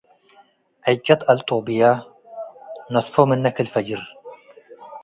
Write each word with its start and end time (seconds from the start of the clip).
ዕጨት 0.91 1.21
አልጦብያ- 1.31 1.81
ነትፎ 2.93 3.13
ምነ 3.29 3.45
ክል 3.55 3.67
ፈጅር፣ 3.73 4.01